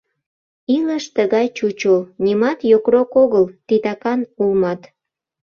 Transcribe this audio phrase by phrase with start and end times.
[0.75, 1.95] Илыш тыгай чучо,
[2.25, 4.81] нимат йокрок огыл, титакан улмат...